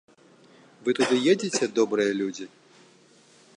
Вы 0.87 0.95
туды 0.99 1.15
едзеце, 1.33 1.63
добрыя 1.81 2.11
людзі? 2.21 2.45